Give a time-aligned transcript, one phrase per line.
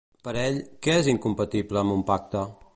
[0.27, 0.57] Per ell,
[0.87, 2.47] què és incompatible amb un pacte?